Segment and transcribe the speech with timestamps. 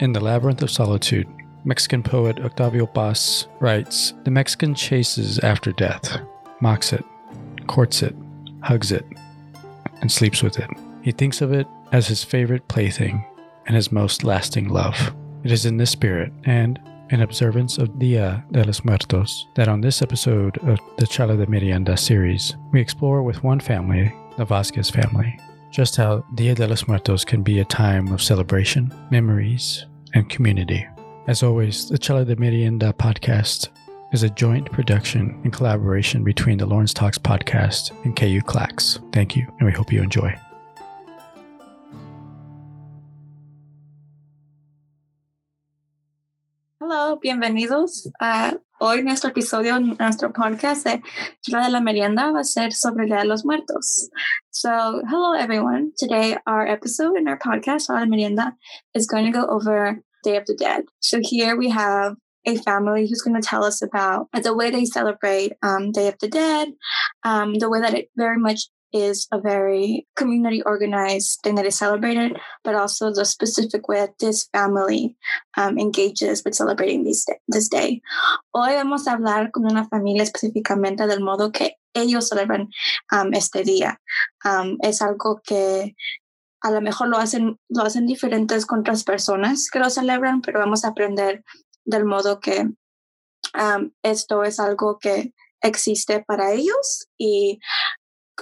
[0.00, 1.26] In the Labyrinth of Solitude,
[1.64, 6.20] Mexican poet Octavio Paz writes The Mexican chases after death,
[6.60, 7.04] mocks it,
[7.66, 8.14] courts it,
[8.62, 9.04] hugs it,
[10.00, 10.70] and sleeps with it.
[11.02, 13.24] He thinks of it as his favorite plaything
[13.66, 15.12] and his most lasting love.
[15.42, 16.78] It is in this spirit and
[17.10, 21.50] in observance of Dia de los Muertos that on this episode of the Chala de
[21.50, 26.86] Merienda series, we explore with one family, the Vasquez family, just how Dia de los
[26.86, 30.86] Muertos can be a time of celebration, memories, and community.
[31.26, 33.68] As always, the Chala de Merienda podcast
[34.12, 38.98] is a joint production and collaboration between the Lawrence Talks podcast and KU Clax.
[39.12, 40.34] Thank you, and we hope you enjoy.
[47.08, 51.00] Hello, bienvenidos a hoy nuestro episodio, nuestro podcast de
[51.40, 54.10] Chila de la Merienda va a ser sobre el Día de los Muertos.
[54.50, 55.92] So, hello everyone.
[55.96, 58.52] Today our episode in our podcast, Chila de la Merienda,
[58.92, 60.84] is going to go over Day of the Dead.
[61.00, 64.84] So here we have a family who's going to tell us about the way they
[64.84, 66.68] celebrate um, Day of the Dead,
[67.24, 71.78] um, the way that it very much is a very community organized thing that is
[71.78, 75.16] celebrated, but also the specific way that this family
[75.56, 77.68] um, engages with celebrating this day, this.
[78.54, 82.68] Hoy vamos a hablar con una familia específicamente del modo que ellos celebran
[83.12, 83.98] um, este día.
[84.44, 85.94] Um, es algo que
[86.62, 90.58] a lo mejor lo hacen, lo hacen diferentes con otras personas que lo celebran, pero
[90.58, 91.44] vamos a aprender
[91.84, 92.68] del modo que
[93.54, 97.58] um, esto es algo que existe para ellos y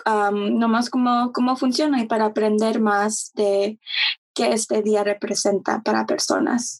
[0.04, 3.78] um, nomás cómo, cómo funciona y para aprender más de
[4.34, 6.78] qué este día representa para personas.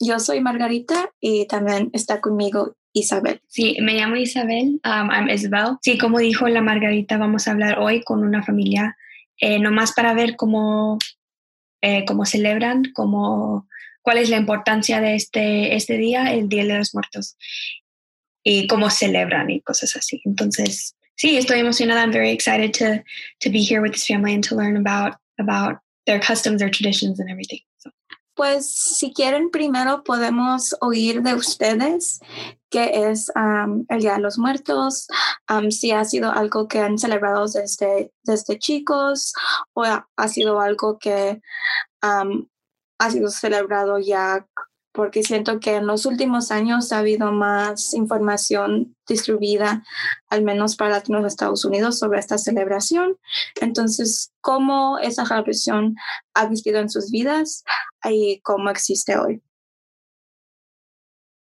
[0.00, 3.42] Yo soy Margarita y también está conmigo Isabel.
[3.46, 5.76] Sí, me llamo Isabel, I'm Isabel.
[5.82, 8.96] Sí, como dijo la Margarita, vamos a hablar hoy con una familia,
[9.38, 10.98] eh, nomás para ver cómo,
[11.82, 13.68] eh, cómo celebran, cómo,
[14.00, 17.36] cuál es la importancia de este, este día, el Día de los Muertos,
[18.42, 20.22] y cómo celebran y cosas así.
[20.24, 22.00] Entonces, sí, estoy emocionada.
[22.02, 23.02] I'm very excited to
[23.40, 27.20] to be here with this family and to learn about about their customs, their traditions,
[27.20, 27.60] and everything.
[27.78, 27.90] So.
[28.34, 32.20] Pues si quieren, primero podemos oír de ustedes
[32.70, 35.08] qué es um, el Día de los Muertos,
[35.50, 39.34] um, si ha sido algo que han celebrado desde, desde chicos
[39.74, 41.42] o ha, sido algo que
[42.02, 42.46] um,
[42.98, 44.46] ha sido celebrado ya
[45.00, 49.82] porque siento que en los últimos años ha habido más información distribuida,
[50.28, 53.16] al menos para de Estados Unidos, sobre esta celebración.
[53.62, 55.96] Entonces, ¿cómo esa celebración
[56.34, 57.64] ha vistido en sus vidas
[58.04, 59.40] y cómo existe hoy?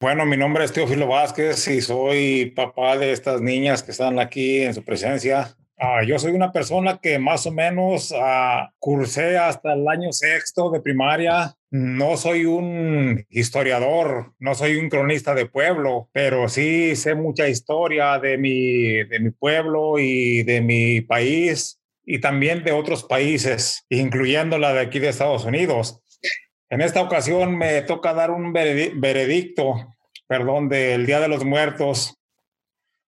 [0.03, 4.61] Bueno, mi nombre es Teófilo Vázquez y soy papá de estas niñas que están aquí
[4.61, 5.57] en su presencia.
[5.79, 10.71] Uh, yo soy una persona que más o menos uh, cursé hasta el año sexto
[10.71, 11.57] de primaria.
[11.71, 18.19] No soy un historiador, no soy un cronista de pueblo, pero sí sé mucha historia
[18.19, 24.59] de mi, de mi pueblo y de mi país y también de otros países, incluyendo
[24.59, 26.03] la de aquí de Estados Unidos.
[26.71, 29.95] En esta ocasión me toca dar un veredicto,
[30.27, 32.21] perdón, del Día de los Muertos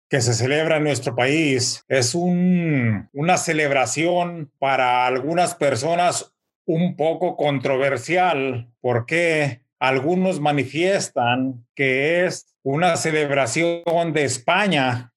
[0.09, 6.35] que se celebra en nuestro país es un, una celebración para algunas personas
[6.69, 15.13] un poco controversial porque algunos manifiestan que es una celebración de España,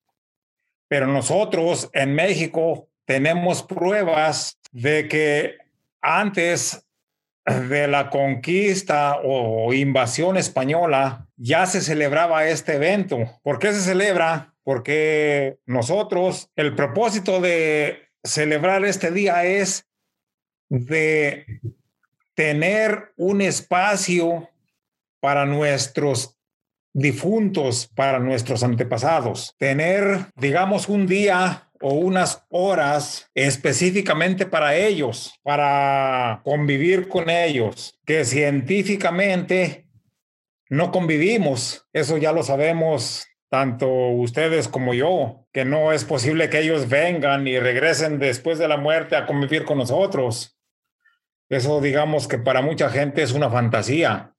[0.88, 5.57] pero nosotros en México tenemos pruebas de que
[6.01, 6.88] antes
[7.45, 13.17] de la conquista o invasión española ya se celebraba este evento.
[13.44, 14.51] ¿Por qué se celebra?
[14.63, 19.88] porque nosotros, el propósito de celebrar este día es
[20.71, 21.45] de
[22.33, 24.49] tener un espacio
[25.19, 26.37] para nuestros
[26.93, 36.40] difuntos, para nuestros antepasados, tener, digamos, un día o unas horas específicamente para ellos, para
[36.46, 39.87] convivir con ellos, que científicamente
[40.69, 46.59] no convivimos, eso ya lo sabemos tanto ustedes como yo, que no es posible que
[46.59, 50.57] ellos vengan y regresen después de la muerte a convivir con nosotros.
[51.51, 54.33] Eso digamos que para mucha gente es una fantasía.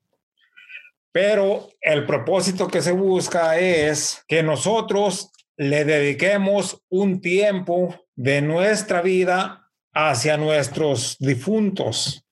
[1.12, 9.02] Pero el propósito que se busca es que nosotros le dediquemos un tiempo de nuestra
[9.02, 12.24] vida hacia nuestros difuntos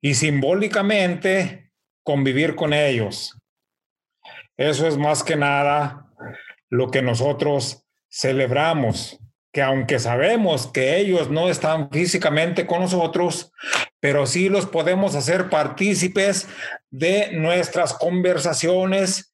[0.00, 1.72] y simbólicamente
[2.04, 3.36] convivir con ellos.
[4.56, 6.12] Eso es más que nada
[6.70, 9.18] lo que nosotros celebramos,
[9.56, 13.50] que aunque sabemos que ellos no están físicamente con nosotros,
[14.00, 16.46] pero sí los podemos hacer partícipes
[16.90, 19.32] de nuestras conversaciones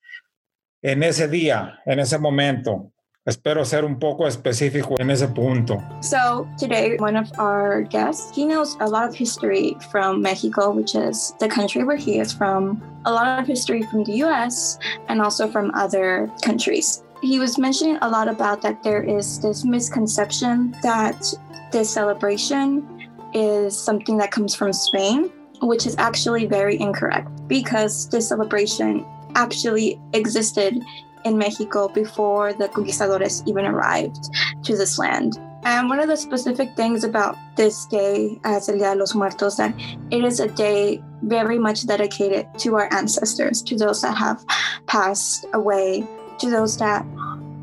[0.80, 2.92] en ese día, en ese momento.
[3.24, 5.82] Espero ser un poco específico en ese punto.
[6.02, 10.94] So today, one of our guests, he knows a lot of history from Mexico, which
[10.94, 14.78] is the country where he is from, a lot of history from the US,
[15.08, 17.02] and also from other countries.
[17.22, 21.24] He was mentioning a lot about that there is this misconception that
[21.70, 25.30] this celebration is something that comes from Spain,
[25.60, 30.82] which is actually very incorrect because this celebration actually existed
[31.24, 34.28] in Mexico before the conquistadores even arrived
[34.64, 35.38] to this land.
[35.62, 39.58] And one of the specific things about this day as El Día de los Muertos
[39.58, 39.72] that
[40.10, 44.44] it is a day very much dedicated to our ancestors, to those that have
[44.88, 46.04] passed away,
[46.38, 47.04] to those that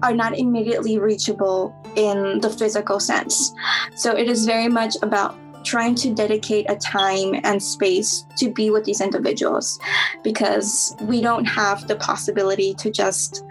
[0.01, 3.54] are not immediately reachable in the physical sense.
[3.95, 5.36] So it is very much about
[5.66, 9.77] trying to dedicate a time and space to be with these individuals
[10.24, 13.44] because we don't have the possibility to just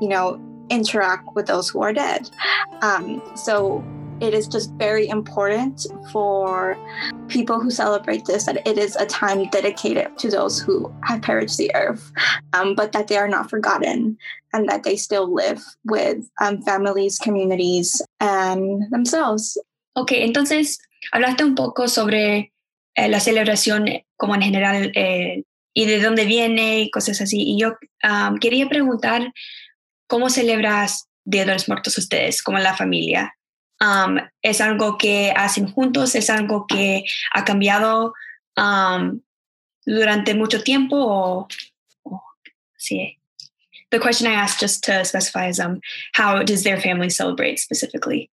[0.00, 0.40] you know,
[0.70, 2.30] interact with those who are dead.
[2.82, 3.84] Um, so
[4.24, 6.76] it is just very important for
[7.28, 11.58] people who celebrate this that it is a time dedicated to those who have perished
[11.58, 12.12] the earth,
[12.52, 14.16] um, but that they are not forgotten
[14.52, 19.58] and that they still live with um, families, communities, and themselves.
[19.96, 20.78] Ok, entonces
[21.12, 22.52] hablaste un poco sobre
[22.96, 25.44] eh, la celebración como en general eh,
[25.74, 27.42] y de dónde viene y cosas así.
[27.42, 29.32] Y yo um, quería preguntar
[30.06, 33.34] ¿Cómo celebras Día de los Muertos ustedes, como la familia?
[33.84, 36.14] Um, ¿Es algo que hacen juntos?
[36.14, 38.14] ¿Es algo que ha cambiado
[38.56, 39.20] um,
[39.84, 40.96] durante mucho tiempo?
[42.04, 42.20] O,
[42.78, 43.18] sí.
[43.90, 45.80] The question I asked just to specify is um,
[46.14, 48.30] how does their family celebrate specifically?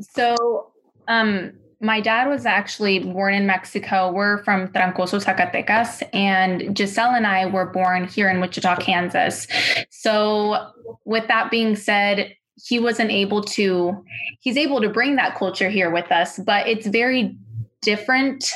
[0.00, 0.72] So,
[1.06, 4.10] um, my dad was actually born in Mexico.
[4.10, 9.46] We're from Trancoso, Zacatecas, and Giselle and I were born here in Wichita, Kansas.
[9.90, 10.72] So,
[11.04, 14.04] with that being said, he wasn't able to,
[14.40, 17.36] he's able to bring that culture here with us, but it's very
[17.82, 18.52] different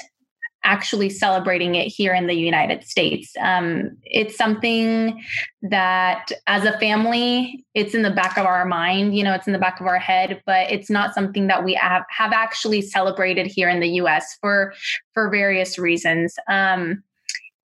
[0.64, 3.32] actually celebrating it here in the United States.
[3.40, 5.22] Um, it's something
[5.62, 9.16] that, as a family, it's in the back of our mind.
[9.16, 11.74] You know, it's in the back of our head, but it's not something that we
[11.74, 14.36] have, have actually celebrated here in the U.S.
[14.40, 14.74] for
[15.14, 16.36] for various reasons.
[16.48, 17.02] Um,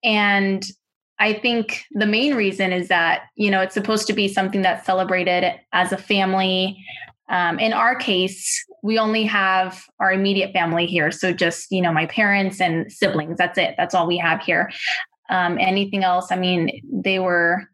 [0.04, 0.64] and
[1.18, 4.86] I think the main reason is that you know it's supposed to be something that's
[4.86, 6.84] celebrated as a family.
[7.30, 11.10] Um, in our case, we only have our immediate family here.
[11.10, 13.38] So just, you know, my parents and siblings.
[13.38, 13.74] That's it.
[13.78, 14.70] That's all we have here.
[15.30, 17.64] Um, anything else, I mean, they were,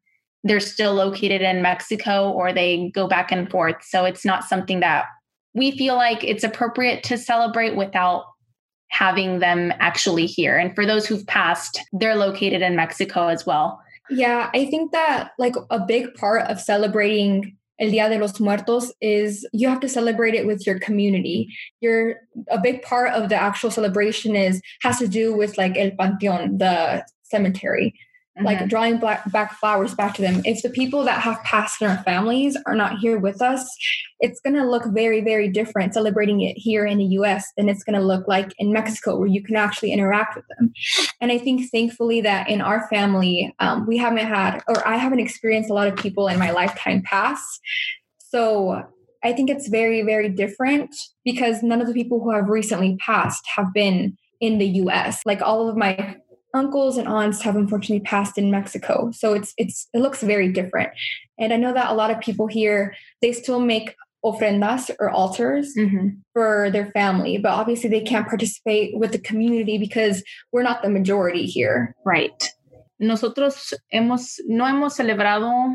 [0.45, 3.83] they're still located in Mexico or they go back and forth.
[3.83, 5.07] So it's not something that
[5.53, 8.27] we feel like it's appropriate to celebrate without
[8.91, 10.59] having them actually here.
[10.59, 13.81] And for those who've passed, they're located in Mexico as well.
[14.11, 18.93] Yeah, I think that like a big part of celebrating El Dia de los Muertos
[19.01, 21.49] is you have to celebrate it with your community.
[21.81, 22.17] You're
[22.49, 26.59] a big part of the actual celebration is has to do with like El Panteón,
[26.59, 27.95] the cemetery
[28.37, 28.47] mm-hmm.
[28.47, 30.43] like drawing black, back flowers back to them.
[30.45, 33.69] If the people that have passed in our families are not here with us,
[34.21, 37.85] it's going to look very, very different celebrating it here in the US than it's
[37.85, 40.73] going to look like in Mexico, where you can actually interact with them.
[41.21, 45.21] And I think thankfully that in our family, um, we haven't had, or I haven't
[45.21, 47.61] experienced a lot of people in my lifetime pass.
[48.19, 48.85] So
[49.23, 50.95] I think it's very, very different
[51.25, 55.21] because none of the people who have recently passed have been in the US.
[55.27, 56.17] Like all of my
[56.55, 59.11] uncles and aunts have unfortunately passed in Mexico.
[59.13, 60.91] So it's it's it looks very different.
[61.39, 65.75] And I know that a lot of people here they still make ofrendas or altars
[65.77, 66.09] mm-hmm.
[66.35, 70.91] for their family, but obviously they can't participate with the community because we're not the
[70.91, 71.95] majority here.
[72.05, 72.49] Right.
[72.99, 75.75] Nosotros hemos no hemos celebrado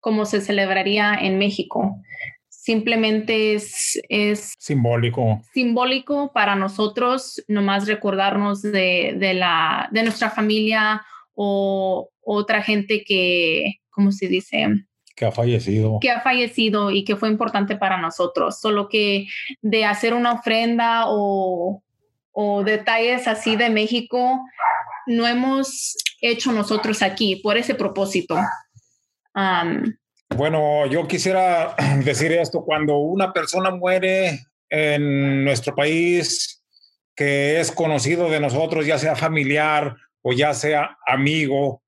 [0.00, 1.93] como se celebraría en México.
[2.64, 5.42] Simplemente es, es simbólico.
[5.52, 11.02] Simbólico para nosotros, nomás recordarnos de, de, la, de nuestra familia
[11.34, 14.66] o otra gente que, ¿cómo se dice?
[15.14, 15.98] Que ha fallecido.
[16.00, 18.58] Que ha fallecido y que fue importante para nosotros.
[18.58, 19.26] Solo que
[19.60, 21.82] de hacer una ofrenda o,
[22.32, 24.40] o detalles así de México,
[25.06, 28.38] no hemos hecho nosotros aquí por ese propósito.
[30.36, 36.62] Bueno, yo quisiera decir esto, cuando una persona muere en nuestro país
[37.14, 41.82] que es conocido de nosotros, ya sea familiar o ya sea amigo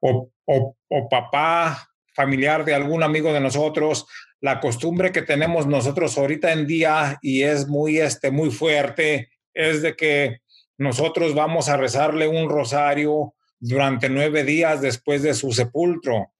[0.00, 4.06] o, o, papá, familiar de algún amigo de nosotros,
[4.40, 9.82] la costumbre que tenemos nosotros ahorita en día y es muy, este, muy fuerte, es
[9.82, 10.38] de que
[10.78, 16.31] nosotros vamos a rezarle un rosario durante nueve días después de su sepulcro.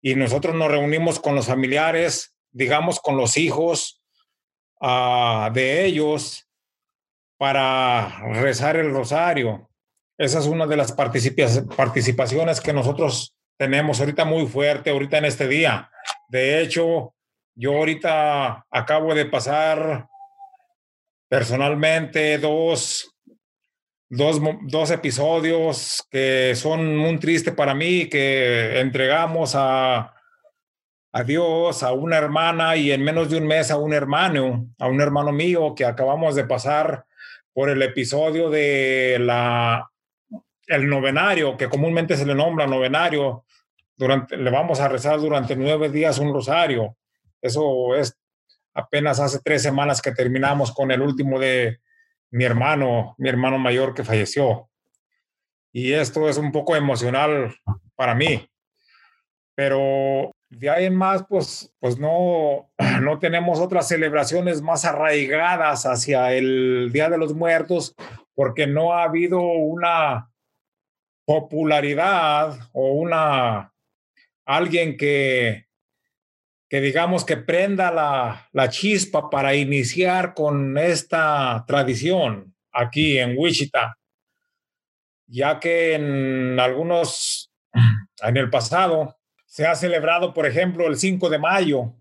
[0.00, 4.02] Y nosotros nos reunimos con los familiares, digamos, con los hijos
[4.80, 6.48] uh, de ellos
[7.36, 9.68] para rezar el rosario.
[10.18, 15.46] Esa es una de las participaciones que nosotros tenemos ahorita muy fuerte, ahorita en este
[15.46, 15.90] día.
[16.28, 17.14] De hecho,
[17.54, 20.08] yo ahorita acabo de pasar
[21.28, 23.16] personalmente dos,
[24.08, 30.14] dos, dos episodios que son muy tristes para mí, que entregamos a,
[31.12, 34.86] a Dios, a una hermana y en menos de un mes a un hermano, a
[34.88, 37.04] un hermano mío que acabamos de pasar
[37.52, 39.90] por el episodio de la
[40.68, 43.44] el novenario, que comúnmente se le nombra novenario,
[43.96, 46.96] durante, le vamos a rezar durante nueve días un rosario.
[47.40, 48.16] Eso es
[48.74, 51.80] apenas hace tres semanas que terminamos con el último de
[52.30, 54.68] mi hermano, mi hermano mayor que falleció.
[55.72, 57.54] Y esto es un poco emocional
[57.94, 58.48] para mí.
[59.54, 62.70] Pero de ahí en más, pues, pues no,
[63.02, 67.94] no tenemos otras celebraciones más arraigadas hacia el Día de los Muertos,
[68.34, 70.30] porque no ha habido una
[71.24, 73.72] popularidad o una
[74.46, 75.67] alguien que,
[76.68, 83.98] que digamos que prenda la, la chispa para iniciar con esta tradición aquí en Wichita,
[85.26, 87.50] ya que en algunos,
[88.22, 91.94] en el pasado, se ha celebrado, por ejemplo, el 5 de mayo.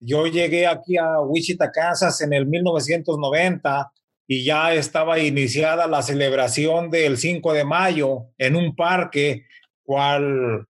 [0.00, 3.92] Yo llegué aquí a Wichita, Kansas en el 1990
[4.26, 9.46] y ya estaba iniciada la celebración del 5 de mayo en un parque
[9.84, 10.66] cual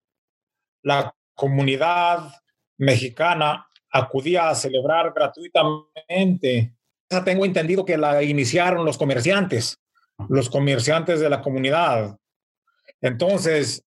[0.82, 2.32] la comunidad
[2.78, 6.74] mexicana acudía a celebrar gratuitamente.
[7.24, 9.78] Tengo entendido que la iniciaron los comerciantes,
[10.28, 12.18] los comerciantes de la comunidad.
[13.00, 13.84] Entonces,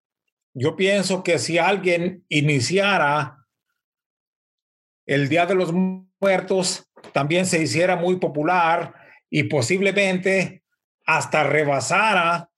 [0.53, 3.45] yo pienso que si alguien iniciara
[5.05, 8.93] el Día de los Muertos, también se hiciera muy popular
[9.29, 10.63] y posiblemente
[11.05, 12.49] hasta rebasara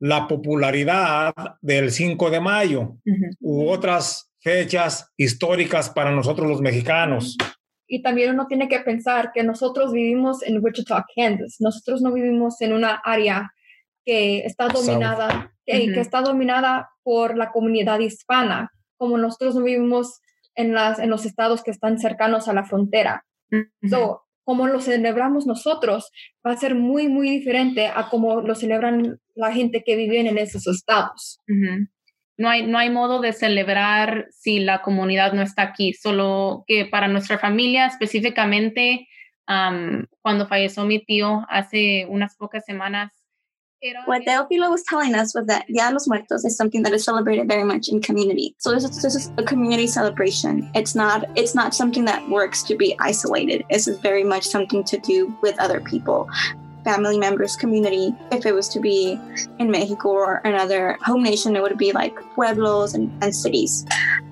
[0.00, 2.96] la popularidad del 5 de mayo
[3.40, 7.36] u otras fechas históricas para nosotros los mexicanos.
[7.86, 11.56] Y también uno tiene que pensar que nosotros vivimos en Wichita, Kansas.
[11.60, 13.52] Nosotros no vivimos en una área
[14.04, 20.20] que está dominada, que, que, está dominada por la comunidad hispana, como nosotros no vivimos
[20.54, 23.24] en, las, en los estados que están cercanos a la frontera.
[24.44, 26.10] Como lo celebramos nosotros
[26.44, 30.38] va a ser muy, muy diferente a como lo celebran la gente que vive en
[30.38, 31.40] esos estados.
[32.36, 36.86] No hay, no hay modo de celebrar si la comunidad no está aquí, solo que
[36.86, 39.08] para nuestra familia específicamente,
[39.46, 43.12] cuando falleció mi tío hace unas pocas semanas,
[44.04, 47.02] What Teofilo was telling us was that Dia de los Muertos is something that is
[47.02, 48.54] celebrated very much in community.
[48.58, 50.70] So this is, this is a community celebration.
[50.74, 53.64] It's not it's not something that works to be isolated.
[53.70, 56.28] This is very much something to do with other people,
[56.84, 58.14] family members, community.
[58.30, 59.18] If it was to be
[59.58, 63.86] in Mexico or another home nation, it would be like pueblos and, and cities.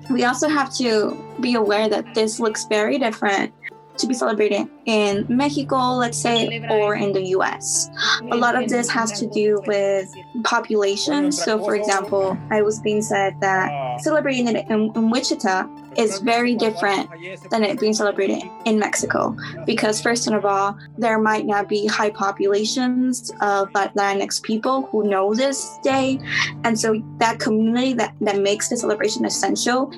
[0.09, 3.53] We also have to be aware that this looks very different
[3.99, 7.89] to be celebrated in Mexico, let's say, or in the US.
[8.31, 10.09] A lot of this has to do with
[10.43, 11.31] population.
[11.31, 16.55] So, for example, I was being said that celebrating it in, in Wichita is very
[16.55, 17.09] different
[17.49, 22.09] than it being celebrated in Mexico because first of all, there might not be high
[22.09, 26.19] populations of Latinx people who know this day.
[26.63, 29.91] And so that community that, that makes the celebration essential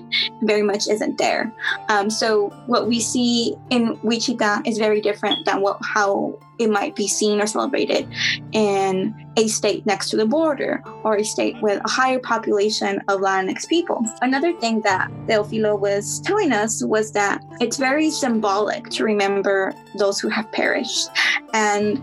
[0.44, 1.52] very much isn't there.
[1.90, 6.96] Um, so what we see in Wichita is very different than what how it might
[6.96, 8.08] be seen or celebrated
[8.52, 13.22] in a state next to the border or a state with a higher population of
[13.22, 14.06] Latinx people.
[14.22, 20.20] Another thing that Teofilo was telling us was that it's very symbolic to remember those
[20.20, 21.10] who have perished.
[21.54, 22.02] And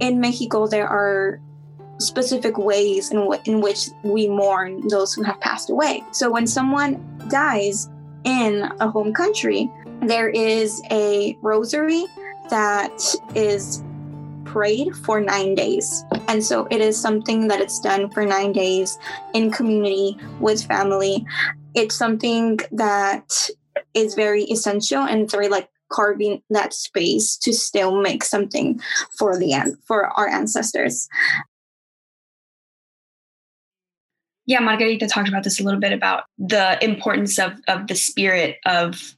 [0.00, 1.40] in Mexico, there are
[1.98, 6.02] specific ways in, w- in which we mourn those who have passed away.
[6.10, 7.88] So when someone dies
[8.24, 9.70] in a home country,
[10.02, 12.04] there is a rosary
[12.50, 13.82] that is
[14.44, 16.04] prayed for nine days.
[16.28, 18.98] And so it is something that it's done for nine days
[19.34, 21.26] in community with family.
[21.74, 23.48] It's something that
[23.94, 28.80] is very essential and it's very like carving that space to still make something
[29.18, 31.08] for the end for our ancestors.
[34.46, 38.58] Yeah, Margarita talked about this a little bit about the importance of of the spirit
[38.66, 39.16] of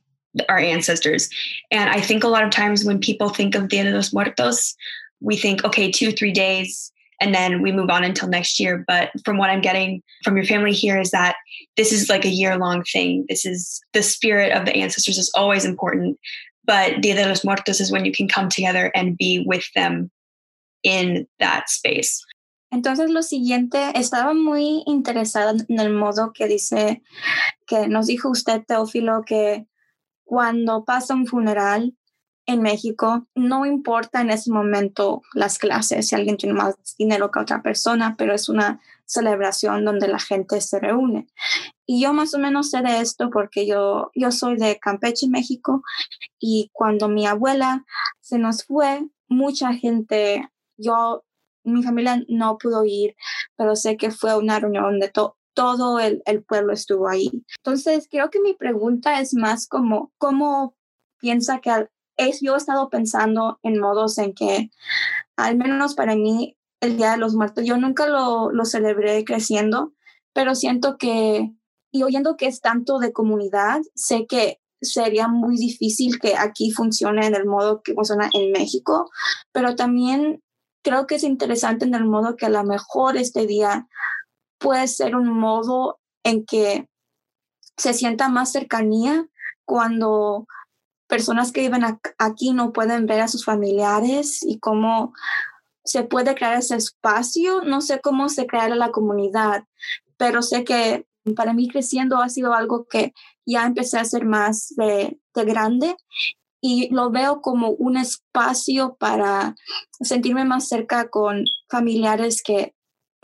[0.48, 1.28] our ancestors.
[1.70, 4.74] And I think a lot of times when people think of Dia de los Muertos,
[5.20, 8.84] we think, okay, two, three days, and then we move on until next year.
[8.86, 11.36] But from what I'm getting from your family here is that
[11.76, 13.24] this is like a year long thing.
[13.28, 16.18] This is the spirit of the ancestors is always important.
[16.64, 20.10] But Dia de los Muertos is when you can come together and be with them
[20.82, 22.22] in that space.
[22.72, 27.00] Entonces, lo siguiente, estaba muy interesada en el modo que dice,
[27.66, 29.64] que nos dijo usted, Teófilo, que
[30.26, 31.96] cuando pasa un funeral
[32.46, 37.40] en México, no importa en ese momento las clases, si alguien tiene más dinero que
[37.40, 41.28] otra persona, pero es una celebración donde la gente se reúne.
[41.86, 45.82] Y yo más o menos sé de esto porque yo, yo soy de Campeche, México,
[46.38, 47.84] y cuando mi abuela
[48.20, 51.24] se nos fue, mucha gente, yo,
[51.64, 53.14] mi familia no pudo ir,
[53.56, 57.30] pero sé que fue una reunión de todo todo el, pueblo estuvo ahí.
[57.56, 60.76] Entonces, creo que mi pregunta es más como, ¿cómo
[61.18, 64.70] piensa que es, yo he estado pensando en modos en que,
[65.36, 69.94] al menos para mí, el Día de los Muertos, yo nunca lo, lo celebré creciendo,
[70.34, 71.50] pero siento que,
[71.90, 77.26] y oyendo que es tanto de comunidad, sé que sería muy difícil que aquí funcione
[77.26, 79.10] en el modo que funciona en México,
[79.52, 80.42] pero también
[80.82, 83.88] creo que es interesante en el modo que a lo mejor este día
[84.58, 86.88] puede ser un modo en que
[87.76, 89.26] se sienta más cercanía
[89.64, 90.46] cuando
[91.06, 91.84] personas que viven
[92.18, 95.12] aquí no pueden ver a sus familiares y cómo
[95.84, 97.62] se puede crear ese espacio.
[97.62, 99.64] No sé cómo se crea la comunidad,
[100.16, 103.12] pero sé que para mí creciendo ha sido algo que
[103.44, 105.96] ya empecé a hacer más de grande
[106.60, 109.54] y lo veo como un espacio para
[110.00, 112.75] sentirme más cerca con familiares que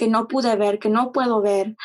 [0.02, 1.76] que no pude ver, que no puedo ver.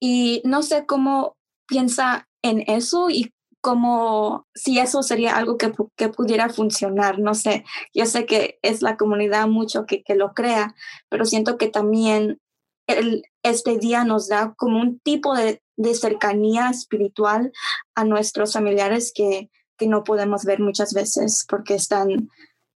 [0.00, 1.36] y no sé cómo
[1.68, 7.18] piensa en eso y cómo, si eso sería algo que, que, pudiera funcionar.
[7.18, 10.74] No sé, yo sé que es la comunidad mucho que, que lo crea,
[11.10, 12.38] pero siento que también
[12.86, 17.52] el, este día nos da como un tipo de, de cercanía espiritual
[17.94, 22.30] a nuestros familiares que, que no podemos ver muchas veces porque están,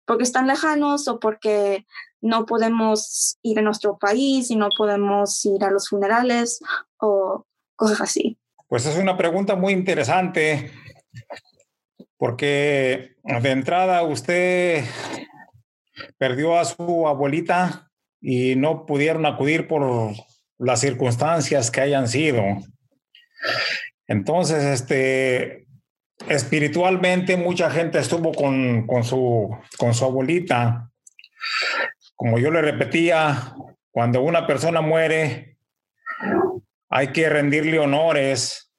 [0.09, 1.87] porque están lejanos o porque
[2.23, 6.61] no podemos ir a nuestro país y no podemos ir a los funerales
[6.97, 7.45] o
[7.77, 8.39] cosas así?
[8.69, 10.73] Pues es una pregunta muy interesante
[12.17, 14.83] porque de entrada usted
[16.17, 17.91] perdió a su abuelita
[18.21, 20.15] y no pudieron acudir por
[20.57, 22.43] las circunstancias que hayan sido.
[24.07, 25.68] Entonces, este,
[26.29, 30.91] espiritualmente mucha gente estuvo con, con, su, con su abuelita
[32.19, 33.55] como yo le repetía,
[33.93, 35.57] cuando una persona muere,
[36.91, 38.73] hay que rendirle honores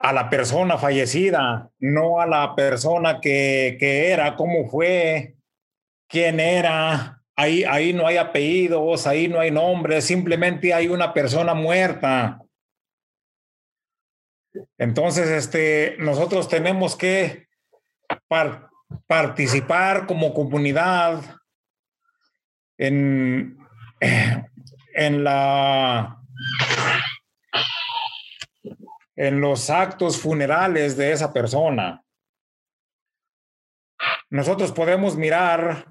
[0.00, 5.36] a la persona fallecida, no a la persona que, que era, cómo fue,
[6.08, 7.22] quién era.
[7.36, 12.43] Ahí, ahí no hay apellidos, ahí no hay nombres, simplemente hay una persona muerta.
[14.78, 17.48] Entonces, este, nosotros tenemos que
[19.06, 21.20] participar como comunidad
[22.78, 23.58] en,
[24.00, 26.20] en la
[29.16, 32.02] en los actos funerales de esa persona.
[34.28, 35.86] Nosotros podemos mirar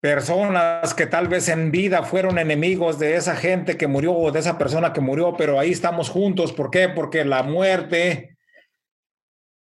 [0.00, 4.40] personas que tal vez en vida fueron enemigos de esa gente que murió o de
[4.40, 6.52] esa persona que murió, pero ahí estamos juntos.
[6.52, 6.88] ¿Por qué?
[6.88, 8.36] Porque la muerte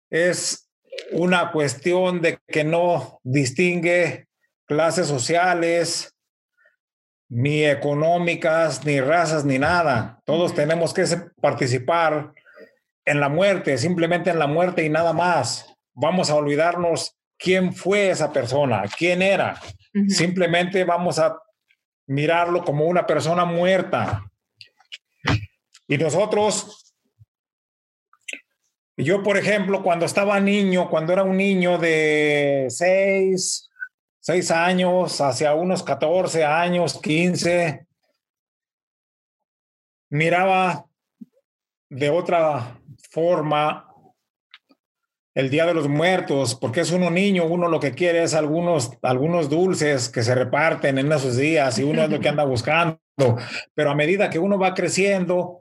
[0.09, 0.71] es
[1.13, 4.29] una cuestión de que no distingue
[4.67, 6.15] clases sociales,
[7.29, 10.21] ni económicas, ni razas, ni nada.
[10.25, 11.05] Todos tenemos que
[11.41, 12.33] participar
[13.05, 15.75] en la muerte, simplemente en la muerte y nada más.
[15.95, 19.61] Vamos a olvidarnos quién fue esa persona, quién era.
[20.09, 21.41] Simplemente vamos a
[22.07, 24.25] mirarlo como una persona muerta.
[25.89, 26.91] Y nosotros
[28.97, 33.71] yo, por ejemplo, cuando estaba niño, cuando era un niño de 6,
[34.21, 37.87] seis años, hacia unos 14 años, 15,
[40.11, 40.85] miraba
[41.89, 42.79] de otra
[43.11, 43.90] forma
[45.35, 48.91] el Día de los Muertos, porque es uno niño, uno lo que quiere es algunos,
[49.03, 52.99] algunos dulces que se reparten en esos días y uno es lo que anda buscando,
[53.75, 55.61] pero a medida que uno va creciendo,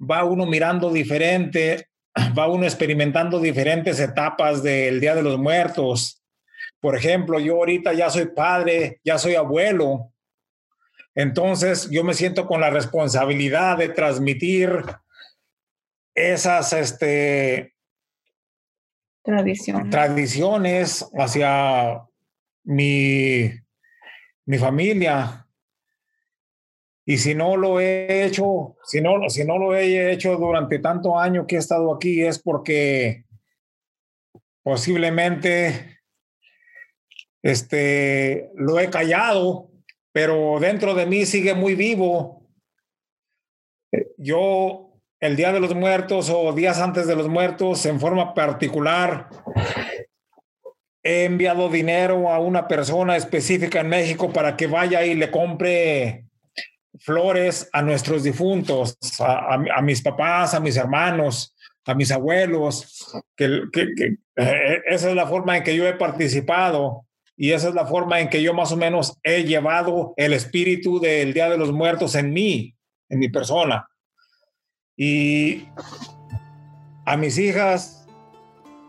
[0.00, 1.90] va uno mirando diferente
[2.38, 6.22] va uno experimentando diferentes etapas del Día de los Muertos.
[6.80, 10.12] Por ejemplo, yo ahorita ya soy padre, ya soy abuelo,
[11.14, 14.70] Entonces yo me siento con la responsabilidad de transmitir
[16.14, 17.74] esas este,
[19.22, 19.90] Tradición.
[19.90, 22.02] tradiciones hacia
[22.64, 23.50] mi,
[24.46, 25.46] mi familia.
[27.04, 31.18] Y si no lo he hecho, si no, si no lo he hecho durante tanto
[31.18, 33.24] año que he estado aquí, es porque
[34.62, 35.98] posiblemente
[37.42, 39.70] este, lo he callado,
[40.12, 42.46] pero dentro de mí sigue muy vivo.
[44.16, 44.89] Yo,
[45.20, 49.28] el Día de los Muertos o días antes de los muertos, en forma particular,
[51.02, 56.24] he enviado dinero a una persona específica en México para que vaya y le compre
[56.98, 61.54] flores a nuestros difuntos, a, mis papás, a mis hermanos,
[61.84, 63.46] a mis abuelos, que,
[64.36, 67.06] eh, esa es la forma en que yo he participado
[67.36, 71.00] y esa es la forma en que yo más o menos he llevado el espíritu
[71.00, 72.74] del Día de los Muertos en mí,
[73.08, 73.89] en mi persona.
[75.02, 75.66] Y
[77.06, 78.06] a mis hijas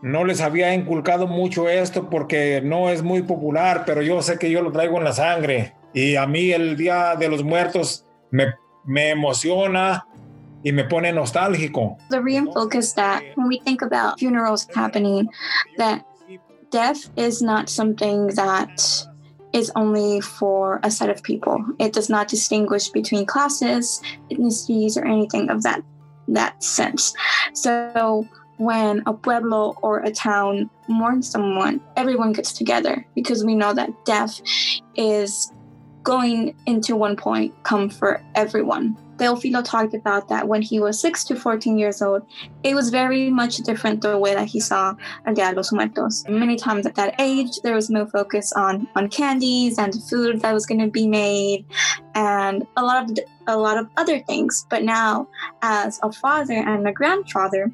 [0.01, 4.51] no les había inculcado mucho esto porque no es muy popular, pero yo sé que
[4.51, 5.73] yo lo traigo en la sangre.
[5.93, 8.47] Y a mí el Día de los Muertos me,
[8.83, 10.05] me emociona
[10.63, 11.97] y me pone nostálgico.
[12.09, 15.29] The reinfocus that when we think about funerals happening,
[15.77, 16.05] that
[16.71, 19.07] death is not something that
[19.53, 21.63] is only for a set of people.
[21.79, 25.81] It does not distinguish between classes, ethnicities, or anything of that
[26.27, 27.13] that sense.
[27.53, 33.73] So when a pueblo or a town mourns someone, everyone gets together because we know
[33.73, 34.39] that death
[34.95, 35.51] is
[36.03, 38.97] going into one point come for everyone.
[39.17, 42.25] Teofilo talked about that when he was 6 to 14 years old.
[42.63, 44.95] It was very much different the way that he saw
[45.27, 46.25] El Día de los Muertos.
[46.27, 50.53] Many times at that age, there was no focus on, on candies and food that
[50.53, 51.65] was going to be made
[52.15, 54.65] and a lot of a lot of other things.
[54.69, 55.27] But now,
[55.61, 57.71] as a father and a grandfather,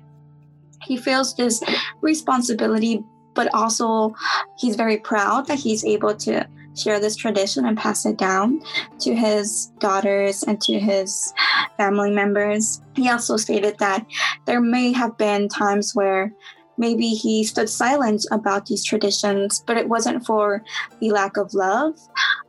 [0.84, 1.64] he feels this
[2.02, 4.16] responsibility, but also
[4.58, 8.62] he's very proud that he's able to share this tradition and pass it down
[9.00, 11.34] to his daughters and to his
[11.78, 12.82] family members.
[12.96, 14.06] He also stated that
[14.46, 16.32] there may have been times where
[16.78, 20.64] maybe he stood silent about these traditions, but it wasn't for
[21.00, 21.96] the lack of love.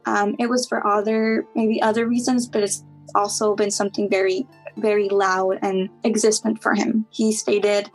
[0.07, 5.09] Um, it was for other, maybe other reasons, but it's also been something very, very
[5.09, 7.07] loud and existent for him.
[7.11, 7.91] He stated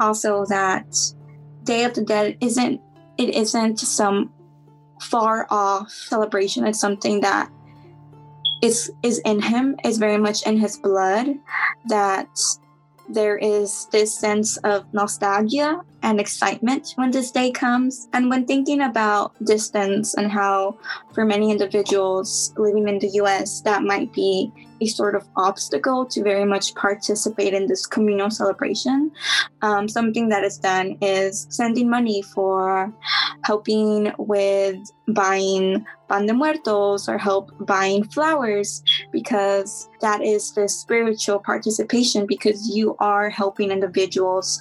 [0.00, 0.86] also that
[1.64, 2.80] Day of the Dead isn't,
[3.18, 4.32] it isn't some
[5.02, 6.66] far off celebration.
[6.66, 7.50] It's something that
[8.62, 11.38] is is in him, is very much in his blood.
[11.86, 12.28] That
[13.08, 18.08] there is this sense of nostalgia and excitement when this day comes.
[18.12, 20.78] And when thinking about distance and how,
[21.14, 26.22] for many individuals living in the US, that might be a sort of obstacle to
[26.22, 29.12] very much participate in this communal celebration,
[29.62, 32.92] um, something that is done is sending money for
[33.44, 41.38] helping with buying pan de muertos or help buying flowers because that is the spiritual
[41.38, 44.60] participation because you are helping individuals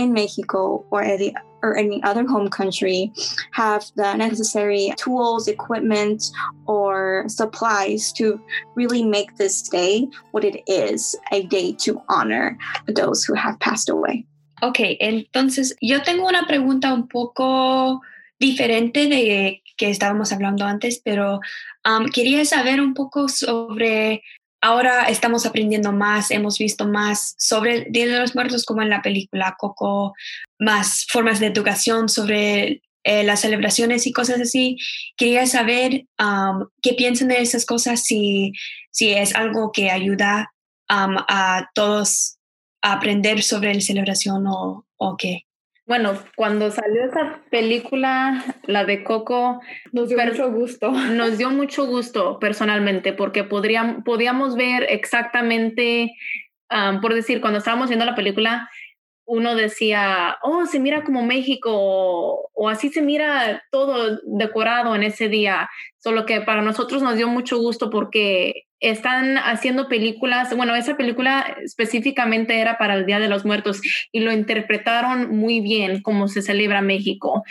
[0.00, 3.12] in Mexico or any or any other home country
[3.52, 6.24] have the necessary tools, equipment,
[6.66, 8.40] or supplies to
[8.74, 13.90] really make this day what it is a day to honor those who have passed
[13.90, 14.24] away.
[14.62, 18.00] Ok, entonces yo tengo una pregunta un poco
[18.38, 21.40] diferente de que estábamos hablando antes, pero
[21.84, 24.22] um, quería saber un poco sobre,
[24.60, 28.90] ahora estamos aprendiendo más, hemos visto más sobre el Día de los Muertos como en
[28.90, 30.14] la película Coco,
[30.58, 34.76] más formas de educación sobre eh, las celebraciones y cosas así.
[35.16, 38.52] Quería saber um, qué piensan de esas cosas, si,
[38.90, 40.52] si es algo que ayuda
[40.90, 42.36] um, a todos
[42.82, 45.46] a aprender sobre la celebración o, o qué.
[45.90, 50.92] Bueno, cuando salió esa película, la de Coco, Nos dio mucho gusto.
[51.10, 56.12] nos dio mucho gusto personalmente porque podríamos, podíamos ver exactamente,
[56.70, 58.70] um, por decir, cuando estábamos viendo la película,
[59.24, 65.02] uno decía, oh, se mira como México o, o así se mira todo decorado en
[65.02, 65.68] ese día.
[65.98, 71.56] Solo que para nosotros nos dio mucho gusto porque están haciendo películas, bueno, esa película
[71.62, 76.42] específicamente era para el Día de los Muertos y lo interpretaron muy bien como se
[76.42, 77.44] celebra México.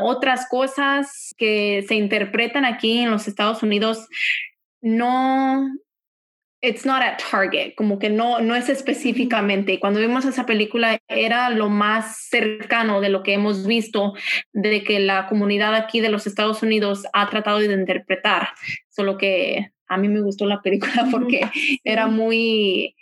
[0.00, 4.08] Otras cosas que se interpretan aquí en los Estados Unidos
[4.82, 5.68] no,
[6.62, 9.80] it's not at target, como que no, no es específicamente.
[9.80, 14.14] Cuando vimos esa película era lo más cercano de lo que hemos visto
[14.52, 18.50] de que la comunidad aquí de los Estados Unidos ha tratado de interpretar.
[18.88, 21.50] Solo que a mí me gustó la película porque
[21.84, 22.94] era muy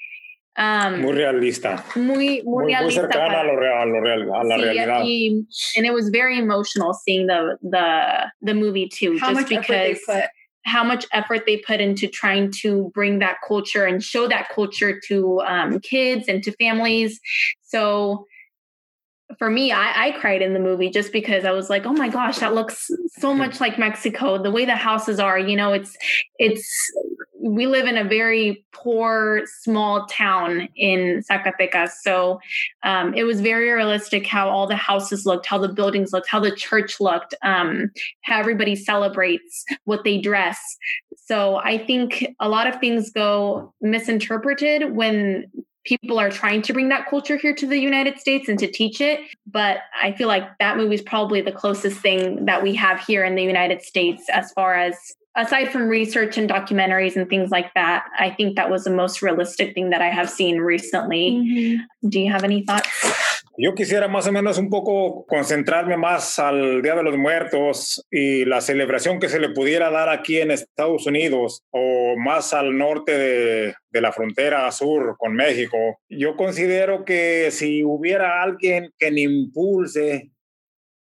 [0.57, 1.85] um, muy realista.
[1.95, 4.57] Muy, muy, muy, realista muy cercana para, a, lo real, a, lo real, a la
[4.57, 5.03] sí, realidad.
[5.05, 5.47] Y,
[5.77, 10.01] and it was very emotional seeing the the the movie too, How just because
[10.65, 15.01] how much effort they put into trying to bring that culture and show that culture
[15.09, 17.21] to um, kids and to families.
[17.63, 18.27] So
[19.37, 22.09] for me, I, I, cried in the movie just because I was like, oh my
[22.09, 24.43] gosh, that looks so much like Mexico.
[24.43, 25.95] The way the houses are, you know, it's
[26.39, 26.91] it's
[27.41, 31.91] we live in a very poor small town in Zacatecas.
[32.03, 32.41] So
[32.83, 36.41] um, it was very realistic how all the houses looked, how the buildings looked, how
[36.41, 37.91] the church looked, um,
[38.23, 40.59] how everybody celebrates, what they dress.
[41.17, 45.51] So I think a lot of things go misinterpreted when
[45.85, 49.01] people are trying to bring that culture here to the United States and to teach
[49.01, 49.21] it.
[49.47, 53.25] But I feel like that movie is probably the closest thing that we have here
[53.25, 54.97] in the United States as far as
[55.39, 59.23] aside from research and documentaries and things like that, I think that was the most
[59.23, 61.31] realistic thing that I have seen recently.
[61.31, 62.09] Mm-hmm.
[62.09, 63.38] Do you have any thoughts?
[63.61, 68.45] Yo quisiera más o menos un poco concentrarme más al Día de los Muertos y
[68.45, 73.19] la celebración que se le pudiera dar aquí en Estados Unidos o más al norte
[73.19, 75.77] de, la frontera sur con México.
[76.09, 80.31] Yo considero que si hubiera alguien que impulse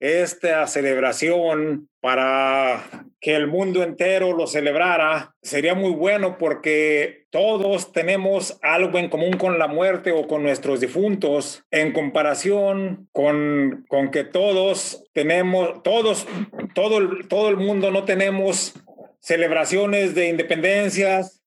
[0.01, 8.59] esta celebración para que el mundo entero lo celebrara, sería muy bueno porque todos tenemos
[8.61, 14.25] algo en común con la muerte o con nuestros difuntos en comparación con, con que
[14.25, 16.27] todos tenemos, todos,
[16.75, 18.75] todo todo el mundo no tenemos
[19.21, 21.44] celebraciones de independencias,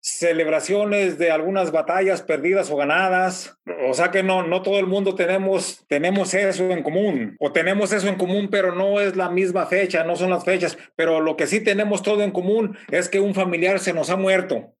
[0.00, 3.58] celebraciones de algunas batallas perdidas o ganadas.
[3.88, 7.36] O sea que no, no todo el mundo tenemos, tenemos eso en común.
[7.38, 10.78] O tenemos eso en común, pero no es la misma fecha, no son las fechas.
[10.96, 14.16] Pero lo que sí tenemos todo en común es que un familiar se nos ha
[14.16, 14.74] muerto.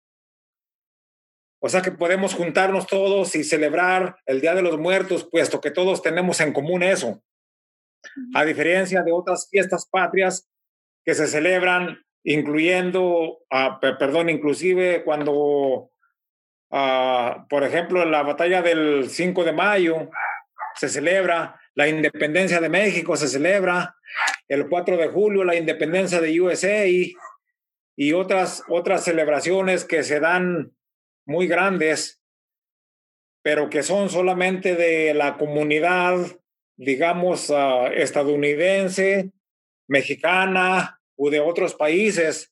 [1.62, 5.70] O sea que podemos juntarnos todos y celebrar el Día de los Muertos, puesto que
[5.70, 7.22] todos tenemos en común eso.
[8.34, 10.48] A diferencia de otras fiestas patrias
[11.04, 15.90] que se celebran incluyendo, uh, perdón, inclusive cuando,
[16.70, 20.10] uh, por ejemplo, la batalla del 5 de mayo
[20.74, 23.96] se celebra, la independencia de México se celebra,
[24.48, 27.14] el 4 de julio la independencia de USA y,
[27.96, 30.72] y otras, otras celebraciones que se dan
[31.26, 32.22] muy grandes,
[33.42, 36.18] pero que son solamente de la comunidad,
[36.76, 39.30] digamos, uh, estadounidense,
[39.86, 42.50] mexicana, o de otros países,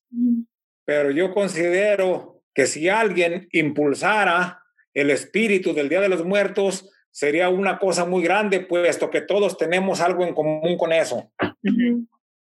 [0.85, 7.49] pero yo considero que si alguien impulsara el espíritu del Día de los Muertos, sería
[7.49, 11.33] una cosa muy grande, puesto que todos tenemos algo en común con eso.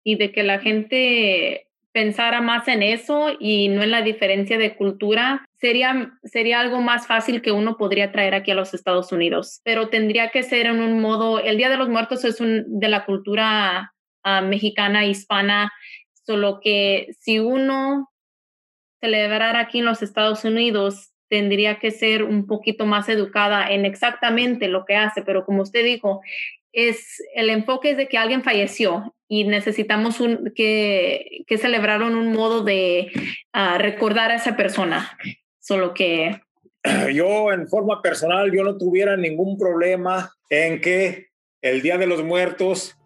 [0.02, 4.74] Y de que la gente pensara más en eso y no en la diferencia de
[4.74, 9.60] cultura, sería, sería algo más fácil que uno podría traer aquí a los Estados Unidos.
[9.62, 12.88] Pero tendría que ser en un modo, el Día de los Muertos es un, de
[12.88, 15.72] la cultura ah, mexicana, hispana,
[16.26, 18.10] Solo que si uno
[19.00, 24.68] celebrara aquí en los Estados Unidos, tendría que ser un poquito más educada en exactamente
[24.68, 26.20] lo que hace, pero como usted dijo,
[26.72, 32.32] es el enfoque es de que alguien falleció y necesitamos un, que, que celebraron un
[32.32, 33.10] modo de
[33.54, 35.16] uh, recordar a esa persona.
[35.60, 36.40] Solo que...
[37.12, 41.28] Yo en forma personal, yo no tuviera ningún problema en que
[41.62, 42.96] el Día de los Muertos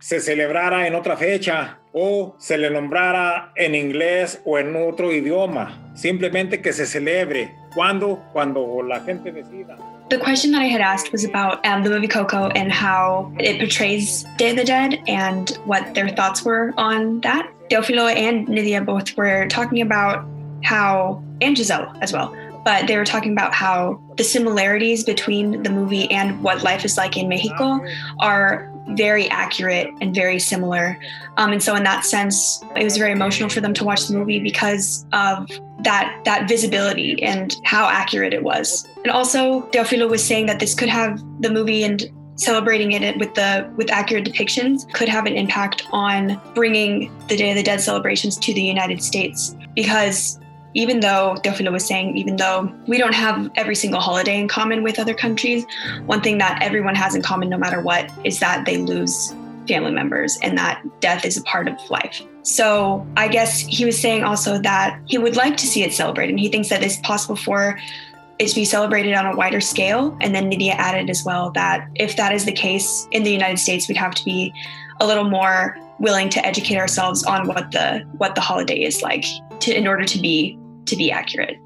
[0.00, 5.90] se celebrara en otra fecha o se le nombrara en inglés o en otro idioma.
[5.94, 7.52] Simplemente que se celebre.
[7.74, 8.22] ¿Cuándo?
[8.32, 9.76] Cuando la gente decida.
[10.08, 13.58] The question that I had asked was about um, the movie Coco and how it
[13.58, 17.50] portrays Day of the Dead and what their thoughts were on that.
[17.68, 20.24] Teofilo and Nidia both were talking about
[20.64, 22.34] how, and Giselle as well,
[22.64, 26.96] but they were talking about how the similarities between the movie and what life is
[26.96, 27.78] like in Mexico
[28.20, 30.98] are very accurate and very similar.
[31.36, 34.14] Um, and so, in that sense, it was very emotional for them to watch the
[34.14, 35.48] movie because of
[35.80, 38.88] that that visibility and how accurate it was.
[39.04, 43.34] And also, Teofilo was saying that this could have the movie and celebrating it with
[43.34, 47.80] the with accurate depictions could have an impact on bringing the Day of the Dead
[47.80, 50.38] celebrations to the United States because
[50.78, 54.84] even though Teofilo was saying, even though we don't have every single holiday in common
[54.84, 55.66] with other countries,
[56.06, 59.34] one thing that everyone has in common, no matter what, is that they lose
[59.66, 62.22] family members and that death is a part of life.
[62.42, 66.30] So I guess he was saying also that he would like to see it celebrated.
[66.30, 67.76] And he thinks that it's possible for
[68.38, 70.16] it to be celebrated on a wider scale.
[70.20, 73.58] And then Nydia added as well that if that is the case in the United
[73.58, 74.54] States, we'd have to be
[75.00, 79.24] a little more willing to educate ourselves on what the what the holiday is like
[79.58, 80.56] to in order to be
[80.88, 81.60] to be accurate.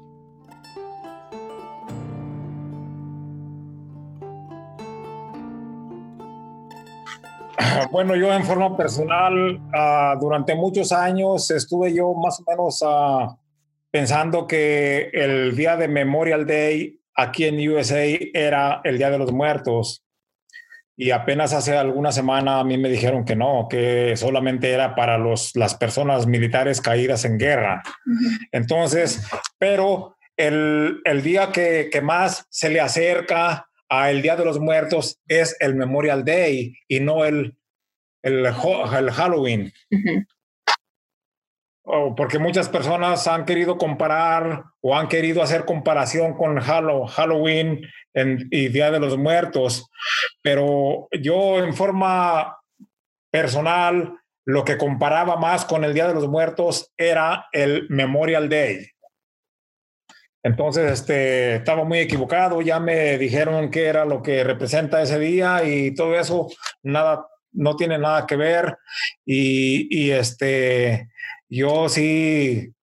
[7.91, 13.37] Bueno, yo en forma personal, uh, durante muchos años estuve yo más o menos uh,
[13.91, 19.31] pensando que el día de Memorial Day aquí en USA era el Día de los
[19.31, 20.02] Muertos.
[20.95, 25.17] Y apenas hace alguna semana a mí me dijeron que no, que solamente era para
[25.17, 27.81] los, las personas militares caídas en guerra.
[28.51, 29.27] Entonces,
[29.57, 35.19] pero el, el día que, que, más se le acerca al Día de los Muertos
[35.27, 37.57] es el Memorial Day y no el,
[38.21, 39.71] el, el Halloween.
[41.85, 47.81] Oh, porque muchas personas han querido comparar o han querido hacer comparación con Halloween
[48.13, 49.89] y Día de los Muertos,
[50.41, 52.57] pero yo en forma
[53.29, 54.13] personal
[54.45, 58.87] lo que comparaba más con el Día de los Muertos era el Memorial Day.
[60.41, 65.63] Entonces, este, estaba muy equivocado, ya me dijeron qué era lo que representa ese día
[65.65, 66.49] y todo eso,
[66.81, 68.77] nada, no tiene nada que ver.
[69.25, 71.09] Y, y este,
[71.53, 72.73] yo sí,